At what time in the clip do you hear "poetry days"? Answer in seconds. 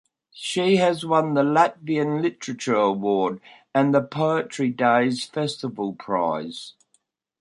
4.01-5.25